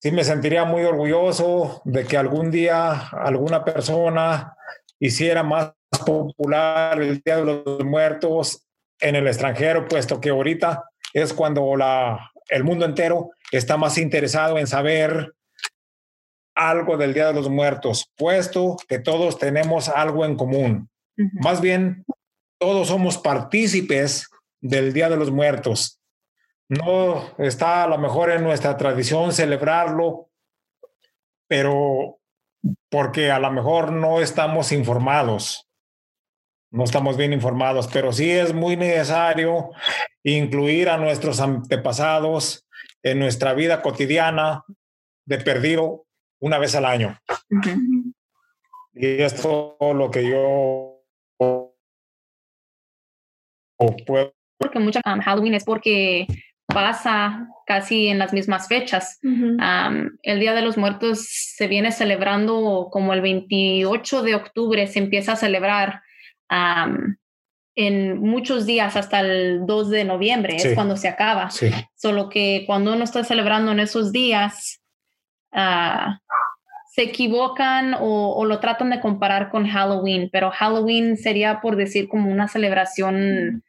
[0.00, 4.56] sí me sentiría muy orgulloso de que algún día alguna persona
[5.00, 5.72] hiciera más
[6.06, 8.64] popular el Día de los Muertos
[9.00, 14.56] en el extranjero, puesto que ahorita es cuando la, el mundo entero está más interesado
[14.56, 15.34] en saber
[16.54, 20.88] algo del Día de los Muertos, puesto que todos tenemos algo en común.
[21.16, 22.04] Más bien,
[22.60, 24.28] todos somos partícipes
[24.60, 26.00] del Día de los Muertos
[26.68, 30.30] no está a lo mejor en nuestra tradición celebrarlo,
[31.46, 32.18] pero
[32.90, 35.68] porque a lo mejor no estamos informados,
[36.70, 39.70] no estamos bien informados, pero sí es muy necesario
[40.22, 42.66] incluir a nuestros antepasados
[43.02, 44.64] en nuestra vida cotidiana
[45.26, 46.06] de perdido
[46.40, 47.18] una vez al año.
[48.94, 51.02] Y esto es lo que yo
[54.06, 54.34] puedo.
[54.58, 56.26] Porque mucho um, Halloween es porque
[56.74, 59.18] pasa casi en las mismas fechas.
[59.22, 65.32] el Día de los Muertos se viene celebrando como el 28 de octubre, se empieza
[65.32, 66.02] a celebrar
[67.76, 71.50] en muchos días hasta el 2 de noviembre, es cuando se acaba.
[71.94, 74.80] Solo que cuando uno está celebrando en esos días,
[75.52, 76.20] ah,
[76.92, 82.08] se equivocan o, o, lo tratan de comparar con Halloween, pero Halloween sería por decir
[82.08, 83.64] como una celebración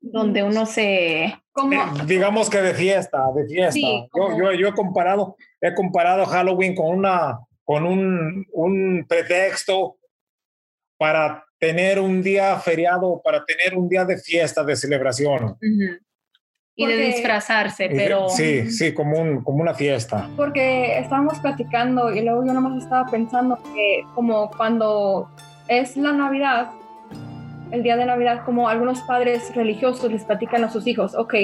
[0.00, 1.38] donde uno se...
[1.52, 3.80] como eh, digamos que de fiesta, de fiesta.
[3.80, 9.96] yo, yo, yo, he comparado, he comparado Halloween con, una, con un, un pretexto
[10.96, 15.56] para tener un día feriado, para tener un día de fiesta, de celebración.
[16.74, 18.28] Y de disfrazarse, pero...
[18.30, 20.28] Sí, sí, como, un, como una fiesta.
[20.36, 25.28] Porque estábamos platicando y luego yo nomás estaba pensando que como cuando
[25.68, 26.70] es la Navidad,
[27.70, 31.34] el día de Navidad, como algunos padres religiosos les platican a sus hijos, ok,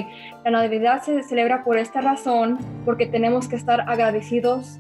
[0.45, 4.79] la Navidad se celebra por esta razón, porque tenemos que estar agradecidos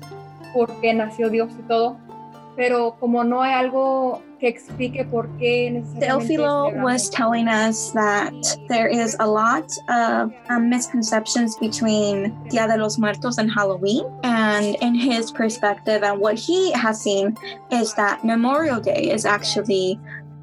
[0.55, 1.99] porque nació Dios y todo,
[2.57, 8.33] pero como no hay algo que explique por qué Teofilo was telling us that
[8.69, 14.05] there is a lot of um, misconceptions between Dia de los Muertos and Halloween.
[14.23, 17.37] And in his perspective and what he has seen
[17.71, 19.99] is that Memorial Day is actually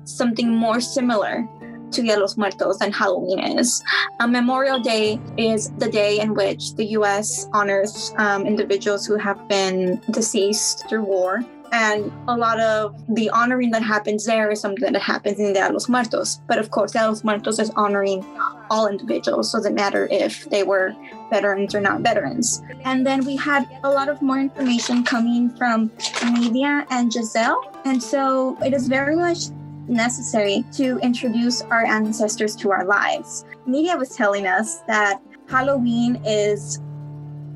[0.06, 1.48] something more similar
[1.94, 3.84] to Dia los Muertos than Halloween is.
[4.20, 7.48] A Memorial Day is the day in which the U.S.
[7.54, 11.42] honors um, individuals who have been deceased through war.
[11.72, 15.70] And a lot of the honoring that happens there is something that happens in Dia
[15.72, 16.40] los Muertos.
[16.48, 18.24] But of course, Dia los Muertos is honoring
[18.70, 19.52] all individuals.
[19.52, 20.96] So it doesn't matter if they were
[21.32, 22.62] veterans or not veterans.
[22.86, 25.92] And then we had a lot of more information coming from
[26.34, 27.60] Media and Giselle.
[27.86, 29.50] And so it is very much
[29.88, 33.46] necessary to introduce our ancestors to our lives.
[33.66, 36.80] Media was telling us that Halloween is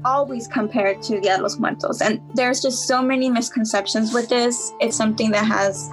[0.06, 4.74] always compared to Dia de los Muertos, and there's just so many misconceptions with this.
[4.80, 5.90] It's something that has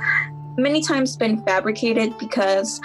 [0.56, 2.80] many times been fabricated because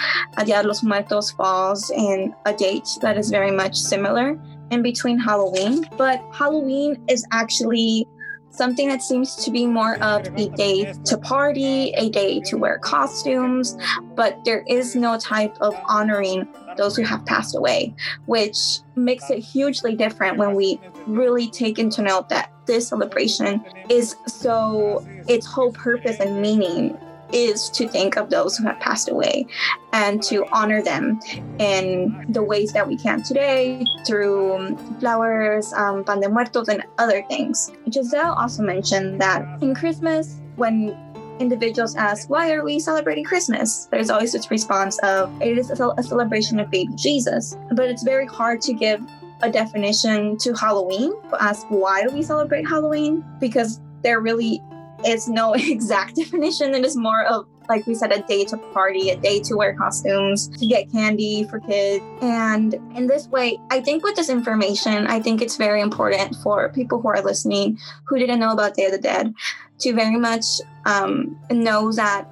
[0.46, 4.40] Dia de los Muertos falls in a date that is very much similar
[4.72, 8.08] in between Halloween, but Halloween is actually
[8.52, 12.80] something that seems to be more of a day to party, a day to wear
[12.80, 13.78] costumes,
[14.16, 16.48] but there is no type of honoring
[16.78, 17.94] those who have passed away,
[18.26, 24.16] which makes it hugely different when we really take into note that this celebration is
[24.28, 26.98] so, its whole purpose and meaning
[27.32, 29.46] is to think of those who have passed away
[29.94, 31.20] and to honor them
[31.60, 37.24] in the ways that we can today through flowers, um, pan de muertos, and other
[37.24, 37.72] things.
[37.92, 40.98] Giselle also mentioned that in Christmas, when
[41.40, 43.88] individuals ask, Why are we celebrating Christmas?
[43.92, 47.58] There's always this response of, It is a, celebration of baby Jesus.
[47.72, 49.02] But it's very hard to give
[49.42, 53.24] a definition to Halloween, ask, Why do we celebrate Halloween?
[53.40, 54.62] Because there really
[55.06, 56.74] is no exact definition.
[56.76, 59.76] It is more of like we said, a day to party, a day to wear
[59.76, 62.04] costumes, to get candy for kids.
[62.20, 66.70] And in this way, I think with this information, I think it's very important for
[66.70, 69.34] people who are listening who didn't know about Day of the Dead
[69.80, 70.46] to very much
[70.86, 72.28] um, know that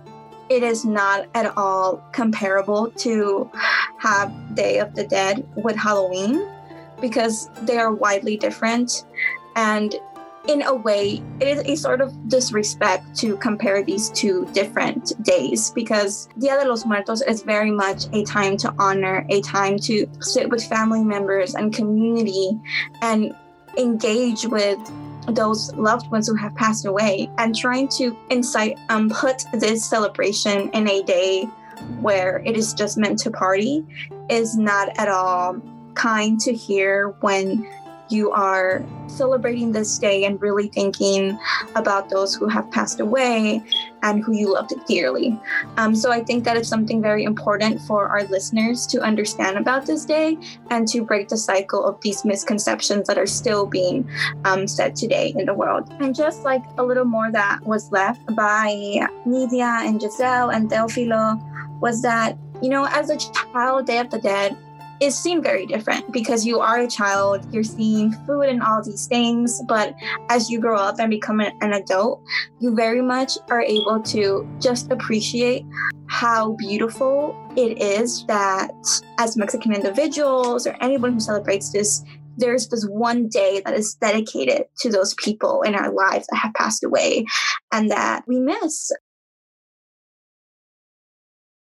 [0.50, 3.50] it is not at all comparable to
[4.00, 6.48] have Day of the Dead with Halloween
[7.00, 9.06] because they are widely different.
[9.56, 9.96] And
[10.48, 15.72] in a way, it is a sort of disrespect to compare these two different days
[15.72, 20.08] because Dia de los Muertos is very much a time to honor, a time to
[20.20, 22.60] sit with family members and community
[23.02, 23.36] and
[23.78, 24.80] engage with
[25.28, 30.70] those loved ones who have passed away and trying to incite um put this celebration
[30.70, 31.44] in a day
[32.00, 33.86] where it is just meant to party
[34.30, 35.62] is not at all
[35.96, 37.68] kind to hear when
[38.10, 41.38] you are celebrating this day and really thinking
[41.76, 43.64] about those who have passed away
[44.04, 45.40] and who you loved dearly.
[45.78, 49.86] Um, so I think that it's something very important for our listeners to understand about
[49.86, 50.38] this day
[50.70, 54.10] and to break the cycle of these misconceptions that are still being
[54.46, 55.92] um, said today in the world.
[56.00, 58.70] And just like a little more that was left by
[59.26, 61.42] Nidia and Giselle and Teofilo
[61.82, 64.58] was that, you know, as a child, Day of the Dead
[65.00, 69.08] it seemed very different because you are a child, you're seeing food and all these
[69.08, 69.96] things, but
[70.30, 72.24] as you grow up and become an adult,
[72.60, 75.66] you very much are able to just appreciate
[76.08, 78.72] how beautiful it is that
[79.20, 82.04] as Mexican individuals or anyone who celebrates this,
[82.38, 86.54] there's this one day that is dedicated to those people in our lives that have
[86.54, 87.26] passed away
[87.72, 88.92] and that we miss.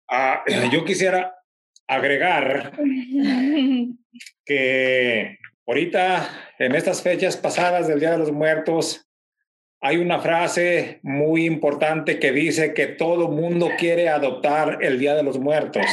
[0.10, 0.38] Uh,
[0.72, 1.37] yo quisiera
[1.88, 2.74] agregar
[4.46, 6.30] que ahorita,
[6.60, 9.08] en estas fechas pasadas del Día de los Muertos,
[9.82, 15.24] hay una frase muy importante que dice que todo mundo quiere adoptar el Día de
[15.24, 15.86] los Muertos.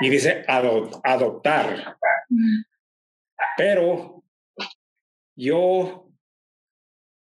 [0.00, 1.96] Y dice adoptar.
[3.56, 4.22] Pero
[5.34, 6.09] yo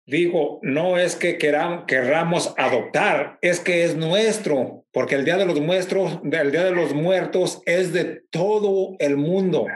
[0.08, 5.44] digo, no es que queramos, querramos adoptar, es que es nuestro, porque el Día de
[5.44, 9.66] los Muertos, el Día de los Muertos es de todo el mundo,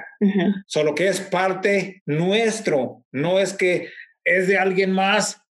[0.66, 3.90] solo que es parte nuestro, no es que
[4.24, 5.42] es de alguien más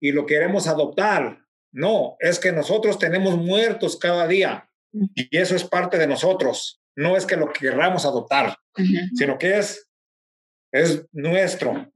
[0.00, 4.70] y lo queremos adoptar, no, es que nosotros tenemos muertos cada día
[5.14, 8.56] y eso es parte de nosotros, no es que lo queramos adoptar,
[9.14, 9.86] sino que es,
[10.72, 11.92] es nuestro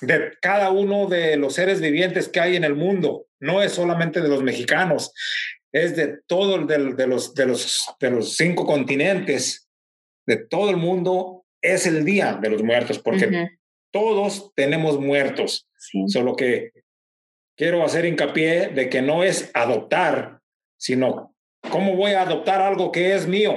[0.00, 3.26] de cada uno de los seres vivientes que hay en el mundo.
[3.40, 5.12] No es solamente de los mexicanos,
[5.72, 9.68] es de todos de, los, de, los, de los cinco continentes,
[10.26, 11.44] de todo el mundo.
[11.60, 13.48] Es el día de los muertos, porque
[13.90, 15.68] todos tenemos muertos.
[16.06, 16.72] Solo que
[17.56, 20.40] quiero hacer hincapié de que no es adoptar,
[20.76, 21.34] sino
[21.70, 23.56] cómo voy a adoptar algo que es mío.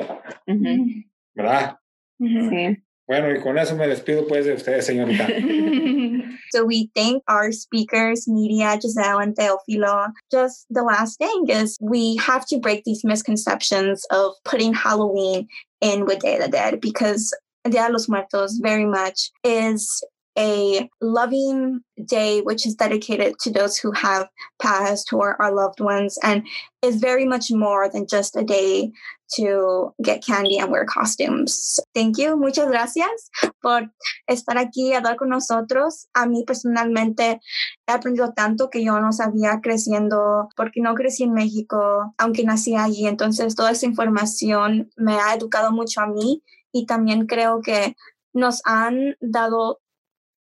[1.34, 1.78] ¿Verdad?
[2.20, 2.84] Sí.
[3.08, 5.28] Bueno, y con eso me despido pues de ustedes, señorita.
[6.52, 10.12] so we thank our speakers, Nidia, Giselle, and Teofilo.
[10.30, 15.48] Just the last thing is we have to break these misconceptions of putting Halloween
[15.80, 17.34] in with Day of the Dead because
[17.70, 20.04] Dia de los Muertos very much is
[20.38, 24.30] a loving day which is dedicated to those who have
[24.62, 26.46] passed, who are our loved ones, and
[26.84, 28.92] is very much more than just a day
[29.36, 31.80] to get candy and wear costumes.
[31.94, 32.38] Thank you.
[32.38, 33.30] Muchas gracias
[33.62, 33.92] por
[34.30, 36.08] estar aquí a hablar con nosotros.
[36.14, 37.40] A mí personalmente
[37.88, 42.76] he aprendido tanto que yo no sabía creciendo porque no crecí en México, aunque nací
[42.76, 43.08] allí.
[43.08, 47.96] Entonces toda esa información me ha educado mucho a mí y también creo que
[48.34, 49.80] nos han dado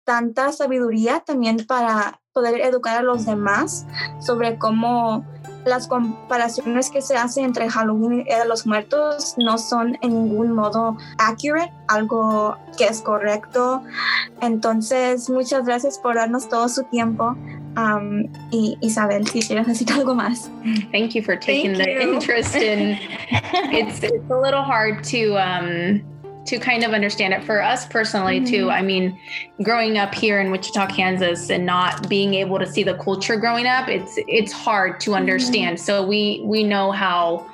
[0.09, 3.85] tanta sabiduría también para poder educar a los demás
[4.19, 5.23] sobre cómo
[5.65, 10.53] las comparaciones que se hacen entre Halloween y de los Muertos no son en ningún
[10.53, 13.83] modo accurate, algo que es correcto.
[14.41, 17.37] Entonces, muchas gracias por darnos todo su tiempo.
[17.77, 20.49] Um, y Isabel, si quieres decir algo más.
[20.91, 22.97] Thank you for taking the interest in.
[23.71, 26.01] It's it's a little hard to um,
[26.45, 28.53] to kind of understand it for us personally mm-hmm.
[28.53, 28.69] too.
[28.69, 29.19] I mean,
[29.61, 33.67] growing up here in Wichita, Kansas and not being able to see the culture growing
[33.67, 35.17] up, it's it's hard to mm-hmm.
[35.17, 35.77] understand.
[35.77, 35.85] Mm-hmm.
[35.85, 37.49] So we we know how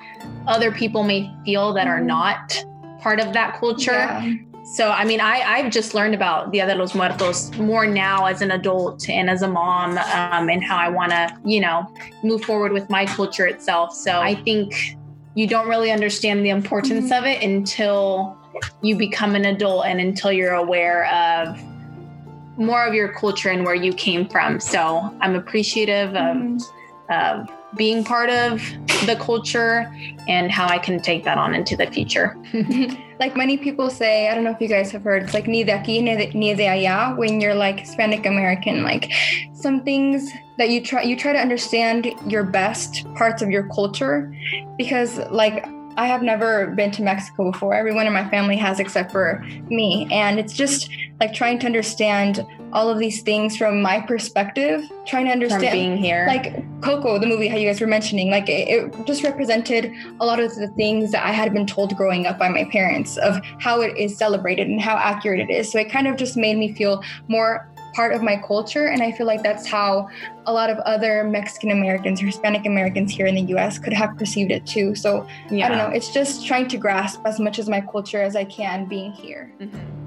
[0.47, 2.07] other people may feel that are mm-hmm.
[2.07, 2.65] not
[3.01, 3.91] part of that culture.
[3.91, 4.35] Yeah.
[4.65, 8.41] So, I mean, I, I've just learned about Dia de los Muertos more now as
[8.41, 11.87] an adult and as a mom um, and how I want to, you know,
[12.23, 13.93] move forward with my culture itself.
[13.93, 14.97] So I think
[15.35, 17.25] you don't really understand the importance mm-hmm.
[17.25, 18.35] of it until
[18.81, 21.59] you become an adult and until you're aware of
[22.57, 24.59] more of your culture and where you came from.
[24.59, 26.59] So I'm appreciative of, mm-hmm.
[27.09, 28.61] of being part of
[29.05, 29.93] the culture
[30.27, 32.37] and how I can take that on into the future.
[33.19, 35.63] like many people say, I don't know if you guys have heard, it's like ni
[35.63, 38.83] de aquí ni de, ni de allá when you're like Hispanic American.
[38.83, 39.11] Like
[39.53, 44.33] some things that you try you try to understand your best parts of your culture
[44.77, 45.65] because like
[45.97, 47.73] I have never been to Mexico before.
[47.73, 50.07] Everyone in my family has except for me.
[50.11, 50.89] And it's just
[51.19, 55.71] like trying to understand all of these things from my perspective, trying to understand from
[55.71, 56.25] being here.
[56.27, 60.25] Like Coco, the movie how you guys were mentioning, like it, it just represented a
[60.25, 63.39] lot of the things that I had been told growing up by my parents of
[63.59, 65.71] how it is celebrated and how accurate it is.
[65.71, 68.87] So it kind of just made me feel more part of my culture.
[68.87, 70.09] And I feel like that's how
[70.45, 74.17] a lot of other Mexican Americans or Hispanic Americans here in the US could have
[74.17, 74.93] perceived it too.
[74.95, 75.65] So yeah.
[75.65, 78.43] I don't know, it's just trying to grasp as much as my culture as I
[78.43, 79.51] can being here.
[79.59, 80.04] Mm-hmm.